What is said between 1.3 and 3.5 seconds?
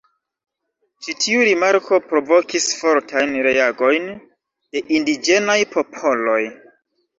rimarko provokis fortajn